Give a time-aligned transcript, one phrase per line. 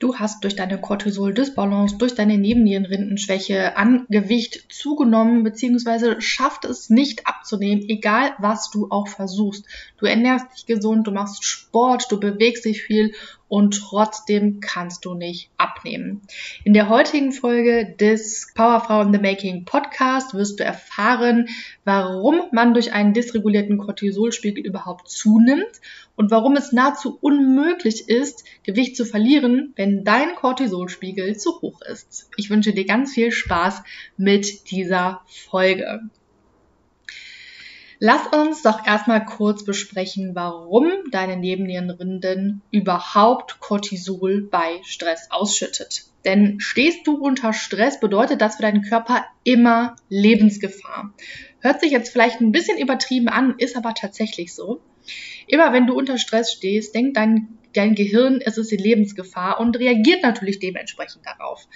[0.00, 7.26] Du hast durch deine Cortisol-Dysbalance, durch deine Nebennierenrindenschwäche an Gewicht zugenommen, beziehungsweise schafft es nicht
[7.26, 9.66] abzunehmen, egal was du auch versuchst.
[9.98, 13.12] Du ernährst dich gesund, du machst Sport, du bewegst dich viel
[13.50, 16.22] und trotzdem kannst du nicht abnehmen.
[16.62, 21.48] In der heutigen Folge des Powerfrau in the Making Podcast wirst du erfahren,
[21.84, 25.80] warum man durch einen dysregulierten Cortisolspiegel überhaupt zunimmt
[26.14, 32.30] und warum es nahezu unmöglich ist, Gewicht zu verlieren, wenn dein Cortisolspiegel zu hoch ist.
[32.36, 33.82] Ich wünsche dir ganz viel Spaß
[34.16, 36.02] mit dieser Folge.
[38.02, 46.04] Lass uns doch erstmal kurz besprechen, warum deine Nebennierenrinden überhaupt Cortisol bei Stress ausschüttet.
[46.24, 51.12] Denn stehst du unter Stress, bedeutet das für deinen Körper immer Lebensgefahr.
[51.60, 54.80] Hört sich jetzt vielleicht ein bisschen übertrieben an, ist aber tatsächlich so.
[55.46, 59.78] Immer wenn du unter Stress stehst, denkt dein, dein Gehirn, es ist die Lebensgefahr und
[59.78, 61.68] reagiert natürlich dementsprechend darauf.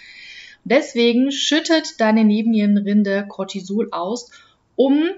[0.64, 4.30] Deswegen schüttet deine Nebennierenrinde Cortisol aus,
[4.74, 5.10] um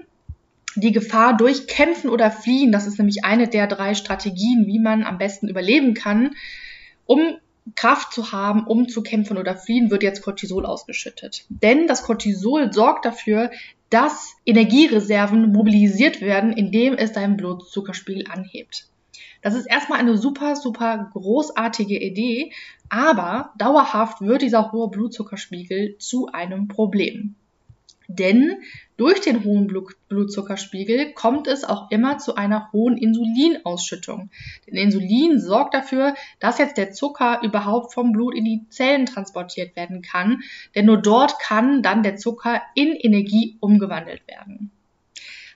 [0.77, 5.03] die Gefahr durch Kämpfen oder Fliehen, das ist nämlich eine der drei Strategien, wie man
[5.03, 6.35] am besten überleben kann,
[7.05, 7.37] um
[7.75, 11.45] Kraft zu haben, um zu kämpfen oder fliehen, wird jetzt Cortisol ausgeschüttet.
[11.49, 13.51] Denn das Cortisol sorgt dafür,
[13.89, 18.87] dass Energiereserven mobilisiert werden, indem es deinen Blutzuckerspiegel anhebt.
[19.41, 22.51] Das ist erstmal eine super, super großartige Idee,
[22.89, 27.35] aber dauerhaft wird dieser hohe Blutzuckerspiegel zu einem Problem.
[28.07, 28.63] Denn
[28.95, 34.29] durch den hohen Blutzuckerspiegel kommt es auch immer zu einer hohen Insulinausschüttung.
[34.65, 39.75] Denn Insulin sorgt dafür, dass jetzt der Zucker überhaupt vom Blut in die Zellen transportiert
[39.75, 40.41] werden kann.
[40.73, 44.71] Denn nur dort kann dann der Zucker in Energie umgewandelt werden.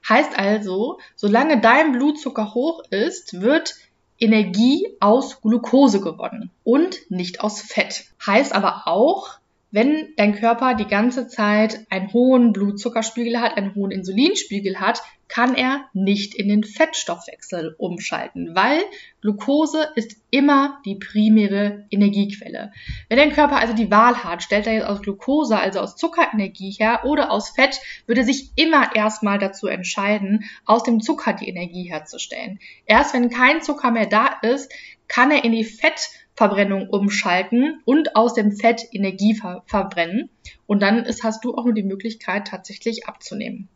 [0.07, 3.75] Heißt also, solange dein Blutzucker hoch ist, wird
[4.19, 8.05] Energie aus Glucose gewonnen und nicht aus Fett.
[8.25, 9.40] Heißt aber auch,
[9.71, 15.55] wenn dein Körper die ganze Zeit einen hohen Blutzuckerspiegel hat, einen hohen Insulinspiegel hat, kann
[15.55, 18.81] er nicht in den Fettstoffwechsel umschalten, weil
[19.21, 22.73] Glucose ist immer die primäre Energiequelle.
[23.07, 26.71] Wenn dein Körper also die Wahl hat, stellt er jetzt aus Glucose, also aus Zuckerenergie
[26.71, 31.89] her oder aus Fett, würde sich immer erstmal dazu entscheiden, aus dem Zucker die Energie
[31.89, 32.59] herzustellen.
[32.85, 34.69] Erst wenn kein Zucker mehr da ist,
[35.07, 36.09] kann er in die Fett
[36.41, 40.31] Verbrennung umschalten und aus dem Fett Energie ver verbrennen.
[40.65, 43.69] Und dann ist, hast du auch nur die Möglichkeit, tatsächlich abzunehmen.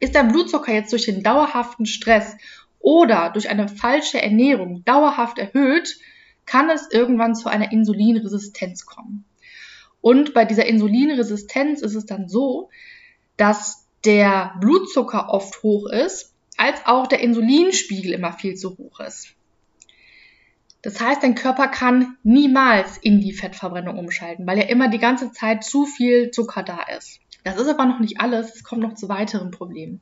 [0.00, 2.34] Ist dein Blutzucker jetzt durch den dauerhaften Stress
[2.80, 5.98] oder durch eine falsche Ernährung dauerhaft erhöht,
[6.46, 9.26] kann es irgendwann zu einer Insulinresistenz kommen.
[10.00, 12.70] Und bei dieser Insulinresistenz ist es dann so,
[13.36, 19.36] dass der Blutzucker oft hoch ist, als auch der Insulinspiegel immer viel zu hoch ist.
[20.82, 25.30] Das heißt, dein Körper kann niemals in die Fettverbrennung umschalten, weil ja immer die ganze
[25.30, 27.20] Zeit zu viel Zucker da ist.
[27.44, 30.00] Das ist aber noch nicht alles, es kommt noch zu weiteren Problemen.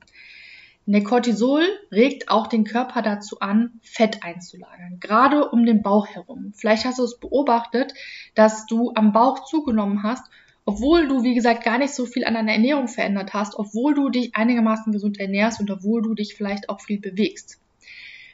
[0.86, 6.52] Der Cortisol regt auch den Körper dazu an, Fett einzulagern, gerade um den Bauch herum.
[6.56, 7.94] Vielleicht hast du es beobachtet,
[8.34, 10.24] dass du am Bauch zugenommen hast,
[10.64, 14.08] obwohl du, wie gesagt, gar nicht so viel an deiner Ernährung verändert hast, obwohl du
[14.08, 17.60] dich einigermaßen gesund ernährst und obwohl du dich vielleicht auch viel bewegst.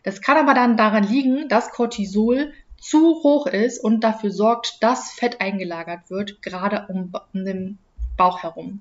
[0.06, 5.10] Das kann aber dann daran liegen, dass Cortisol zu hoch ist und dafür sorgt, dass
[5.10, 7.78] Fett eingelagert wird, gerade um, um den
[8.16, 8.80] Bauch herum.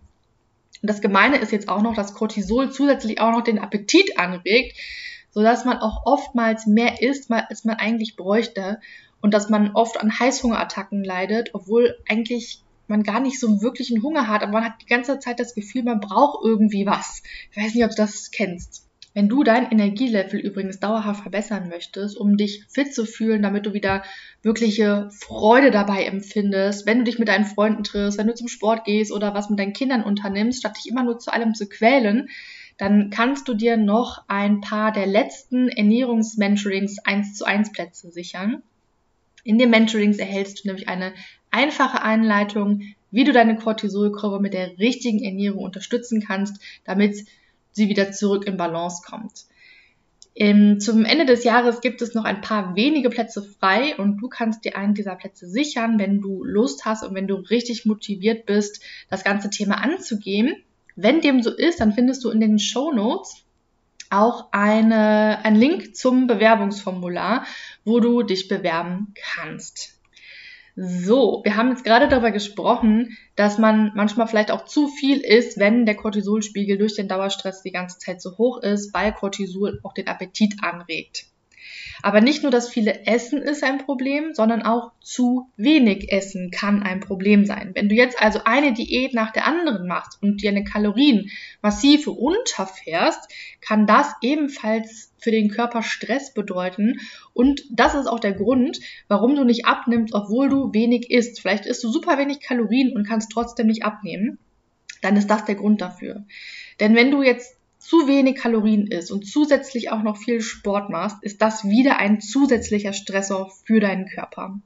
[0.84, 4.78] Und das Gemeine ist jetzt auch noch, dass Cortisol zusätzlich auch noch den Appetit anregt,
[5.32, 8.80] sodass man auch oftmals mehr isst, als man eigentlich bräuchte
[9.20, 14.04] und dass man oft an Heißhungerattacken leidet, obwohl eigentlich man gar nicht so wirklich einen
[14.04, 17.24] Hunger hat, aber man hat die ganze Zeit das Gefühl, man braucht irgendwie was.
[17.50, 18.85] Ich weiß nicht, ob du das kennst.
[19.16, 23.72] Wenn du dein Energielevel übrigens dauerhaft verbessern möchtest, um dich fit zu fühlen, damit du
[23.72, 24.04] wieder
[24.42, 28.84] wirkliche Freude dabei empfindest, wenn du dich mit deinen Freunden triffst, wenn du zum Sport
[28.84, 32.28] gehst oder was mit deinen Kindern unternimmst, statt dich immer nur zu allem zu quälen,
[32.78, 38.64] dann kannst du dir noch ein paar der letzten Ernährungsmentorings 1 zu 1 Plätze sichern.
[39.46, 41.14] In den Mentorings erhältst du nämlich eine
[41.52, 42.82] einfache Einleitung,
[43.12, 47.26] wie du deine Cortisolkurve mit der richtigen Ernährung unterstützen kannst, damit
[47.76, 49.46] sie wieder zurück in Balance kommt.
[50.38, 54.28] Ähm, zum Ende des Jahres gibt es noch ein paar wenige Plätze frei und du
[54.28, 58.46] kannst dir einen dieser Plätze sichern, wenn du Lust hast und wenn du richtig motiviert
[58.46, 60.56] bist, das ganze Thema anzugehen.
[60.98, 63.46] Wenn dem so ist, dann findest du in den Show Notes
[64.10, 67.46] auch eine, einen Link zum Bewerbungsformular,
[67.86, 69.95] wo du dich bewerben kannst.
[70.78, 75.58] So, wir haben jetzt gerade darüber gesprochen, dass man manchmal vielleicht auch zu viel isst,
[75.58, 79.94] wenn der Cortisolspiegel durch den Dauerstress die ganze Zeit so hoch ist, weil Cortisol auch
[79.94, 81.28] den Appetit anregt.
[82.02, 86.84] Aber nicht nur das viele Essen ist ein Problem, sondern auch zu wenig Essen kann
[86.84, 87.72] ein Problem sein.
[87.74, 91.30] Wenn du jetzt also eine Diät nach der anderen machst und dir eine Kalorien
[91.62, 93.32] massiv runterfährst,
[93.62, 97.00] kann das ebenfalls für den Körper Stress bedeuten.
[97.34, 101.42] Und das ist auch der Grund, warum du nicht abnimmst, obwohl du wenig isst.
[101.42, 104.38] Vielleicht isst du super wenig Kalorien und kannst trotzdem nicht abnehmen.
[105.02, 106.26] Dann ist das der Grund dafür.
[106.80, 107.55] Denn wenn du jetzt
[107.86, 112.20] zu wenig Kalorien isst und zusätzlich auch noch viel Sport machst, ist das wieder ein
[112.20, 114.60] zusätzlicher Stressor für deinen Körper.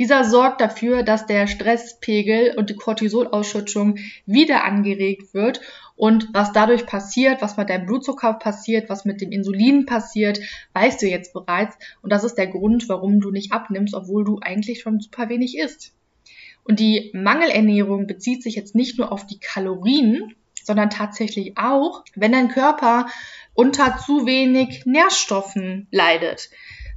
[0.00, 5.60] Dieser sorgt dafür, dass der Stresspegel und die Cortisolausschüttung wieder angeregt wird
[5.94, 10.40] und was dadurch passiert, was mit deinem Blutzucker passiert, was mit dem Insulin passiert,
[10.72, 14.40] weißt du jetzt bereits und das ist der Grund, warum du nicht abnimmst, obwohl du
[14.40, 15.94] eigentlich schon super wenig isst.
[16.64, 20.34] Und die Mangelernährung bezieht sich jetzt nicht nur auf die Kalorien,
[20.66, 23.06] sondern tatsächlich auch, wenn dein Körper
[23.54, 26.50] unter zu wenig Nährstoffen leidet.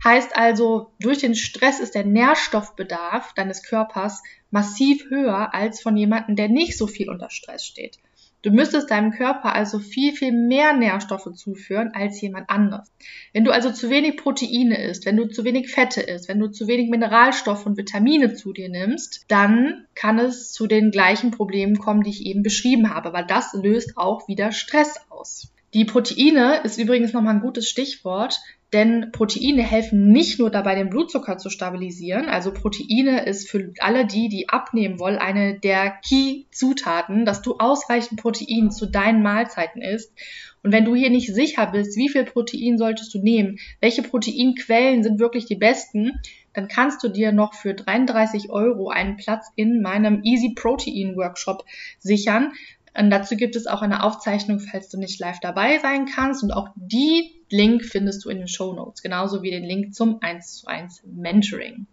[0.04, 6.36] Heißt also, durch den Stress ist der Nährstoffbedarf deines Körpers massiv höher als von jemandem,
[6.36, 8.00] der nicht so viel unter Stress steht.
[8.42, 12.90] Du müsstest deinem Körper also viel, viel mehr Nährstoffe zuführen als jemand anderes.
[13.34, 16.48] Wenn du also zu wenig Proteine isst, wenn du zu wenig Fette isst, wenn du
[16.48, 21.80] zu wenig Mineralstoffe und Vitamine zu dir nimmst, dann kann es zu den gleichen Problemen
[21.80, 25.52] kommen, die ich eben beschrieben habe, weil das löst auch wieder Stress aus.
[25.74, 28.40] Die Proteine ist übrigens nochmal ein gutes Stichwort,
[28.74, 32.26] denn Proteine helfen nicht nur dabei, den Blutzucker zu stabilisieren.
[32.26, 38.22] Also Proteine ist für alle die, die abnehmen wollen, eine der Key-Zutaten, dass du ausreichend
[38.22, 40.14] Protein zu deinen Mahlzeiten isst.
[40.62, 45.04] Und wenn du hier nicht sicher bist, wie viel Protein solltest du nehmen, welche Proteinquellen
[45.04, 46.20] sind wirklich die besten,
[46.54, 51.64] dann kannst du dir noch für 33 Euro einen Platz in meinem Easy Protein Workshop
[52.00, 52.52] sichern.
[52.98, 56.44] Und dazu gibt es auch eine Aufzeichnung, falls du nicht live dabei sein kannst.
[56.44, 60.22] Und auch die Link findest du in den Show Notes, genauso wie den Link zum
[60.22, 61.88] 1 zu 1 Mentoring.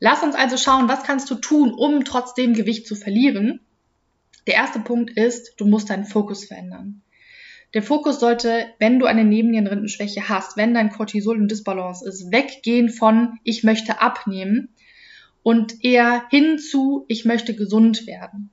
[0.00, 3.60] Lass uns also schauen, was kannst du tun, um trotzdem Gewicht zu verlieren.
[4.46, 7.02] Der erste Punkt ist, du musst deinen Fokus verändern.
[7.72, 12.88] Der Fokus sollte, wenn du eine Nebennierenrindenschwäche hast, wenn dein Cortisol im Disbalance ist, weggehen
[12.88, 14.68] von ich möchte abnehmen
[15.42, 18.50] und eher hin zu ich möchte gesund werden.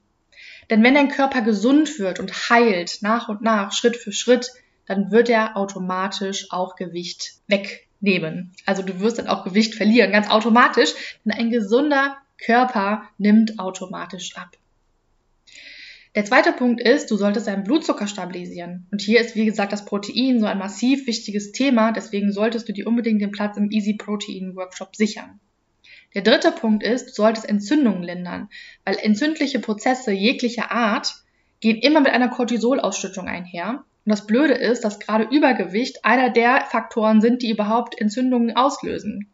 [0.71, 4.51] Denn wenn dein Körper gesund wird und heilt nach und nach, Schritt für Schritt,
[4.87, 8.53] dann wird er automatisch auch Gewicht wegnehmen.
[8.65, 14.35] Also du wirst dann auch Gewicht verlieren, ganz automatisch, denn ein gesunder Körper nimmt automatisch
[14.37, 14.57] ab.
[16.15, 18.87] Der zweite Punkt ist, du solltest deinen Blutzucker stabilisieren.
[18.91, 21.91] Und hier ist, wie gesagt, das Protein so ein massiv wichtiges Thema.
[21.91, 25.39] Deswegen solltest du dir unbedingt den Platz im Easy Protein Workshop sichern.
[26.13, 28.49] Der dritte Punkt ist, du solltest Entzündungen lindern,
[28.83, 31.15] weil entzündliche Prozesse jeglicher Art
[31.61, 33.85] gehen immer mit einer Cortisolausschüttung einher.
[34.03, 39.31] Und das Blöde ist, dass gerade Übergewicht einer der Faktoren sind, die überhaupt Entzündungen auslösen.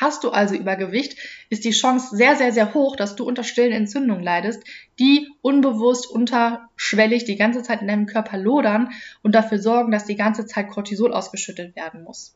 [0.00, 1.16] Hast du also Übergewicht,
[1.50, 4.64] ist die Chance sehr, sehr, sehr hoch, dass du unter stillen Entzündungen leidest,
[4.98, 8.90] die unbewusst unterschwellig die ganze Zeit in deinem Körper lodern
[9.22, 12.34] und dafür sorgen, dass die ganze Zeit Cortisol ausgeschüttet werden muss.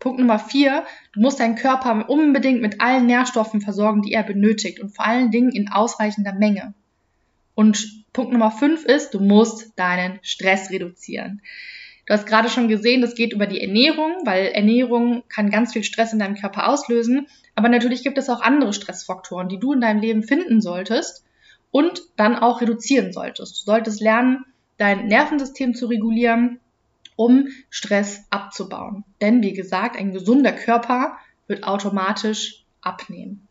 [0.00, 4.80] Punkt Nummer vier, du musst deinen Körper unbedingt mit allen Nährstoffen versorgen, die er benötigt
[4.80, 6.74] und vor allen Dingen in ausreichender Menge.
[7.54, 11.42] Und Punkt Nummer fünf ist, du musst deinen Stress reduzieren.
[12.06, 15.84] Du hast gerade schon gesehen, das geht über die Ernährung, weil Ernährung kann ganz viel
[15.84, 17.26] Stress in deinem Körper auslösen.
[17.54, 21.24] Aber natürlich gibt es auch andere Stressfaktoren, die du in deinem Leben finden solltest
[21.70, 23.60] und dann auch reduzieren solltest.
[23.60, 24.46] Du solltest lernen,
[24.78, 26.59] dein Nervensystem zu regulieren,
[27.20, 29.04] um Stress abzubauen.
[29.20, 33.46] Denn wie gesagt, ein gesunder Körper wird automatisch abnehmen.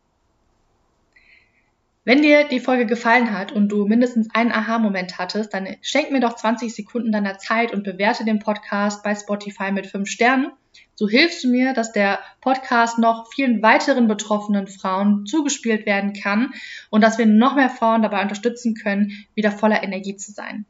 [2.02, 6.18] Wenn dir die Folge gefallen hat und du mindestens einen Aha-Moment hattest, dann schenk mir
[6.18, 10.50] doch 20 Sekunden deiner Zeit und bewerte den Podcast bei Spotify mit 5 Sternen.
[10.96, 16.54] So hilfst du mir, dass der Podcast noch vielen weiteren betroffenen Frauen zugespielt werden kann
[16.90, 20.66] und dass wir noch mehr Frauen dabei unterstützen können, wieder voller Energie zu sein.